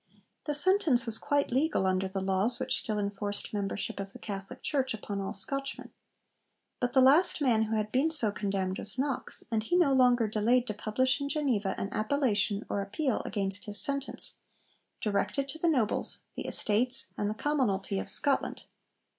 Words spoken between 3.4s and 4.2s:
membership of the